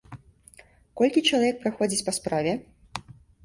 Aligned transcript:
Колькі 1.03 1.23
чалавек 1.29 1.61
праходзіць 1.67 2.03
па 2.11 2.17
справе? 2.21 2.59